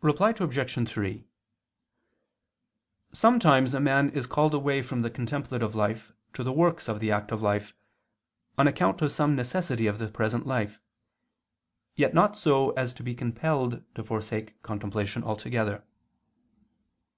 [0.00, 0.88] Reply Obj.
[0.88, 1.24] 3:
[3.12, 7.12] Sometimes a man is called away from the contemplative life to the works of the
[7.12, 7.74] active life,
[8.56, 10.78] on account of some necessity of the present life,
[11.94, 15.84] yet not so as to be compelled to forsake contemplation altogether.